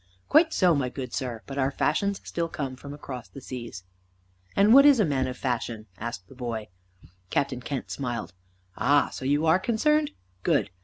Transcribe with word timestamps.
"Quite 0.29 0.51
so, 0.51 0.73
my 0.73 0.89
good 0.89 1.13
sir. 1.13 1.43
But 1.45 1.59
our 1.59 1.69
fashions 1.69 2.21
still 2.23 2.47
come 2.49 2.75
from 2.75 2.91
across 2.91 3.27
the 3.27 3.39
seas." 3.39 3.83
"And 4.55 4.73
what 4.73 4.83
is 4.83 4.99
a 4.99 5.05
man 5.05 5.27
of 5.27 5.37
fashion?" 5.37 5.85
asked 5.99 6.27
the 6.27 6.33
boy. 6.33 6.69
Captain 7.29 7.61
Kent 7.61 7.91
smiled. 7.91 8.33
"Ah, 8.75 9.09
so 9.11 9.25
you 9.25 9.45
are 9.45 9.59
concerned? 9.59 10.09
Good! 10.41 10.71